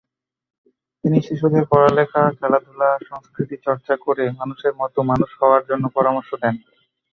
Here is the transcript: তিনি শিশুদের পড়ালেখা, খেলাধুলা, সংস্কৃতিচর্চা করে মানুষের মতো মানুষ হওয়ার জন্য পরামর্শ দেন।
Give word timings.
তিনি 1.03 1.17
শিশুদের 1.21 1.63
পড়ালেখা, 1.71 2.23
খেলাধুলা, 2.39 2.89
সংস্কৃতিচর্চা 3.09 3.95
করে 4.05 4.23
মানুষের 4.39 4.73
মতো 4.77 4.99
মানুষ 5.11 5.29
হওয়ার 5.39 5.63
জন্য 5.69 5.83
পরামর্শ 5.89 6.29
দেন। 6.41 6.55